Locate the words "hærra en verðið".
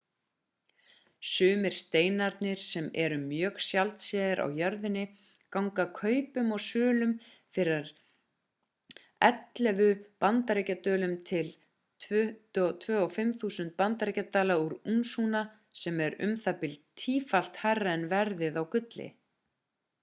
17.65-18.59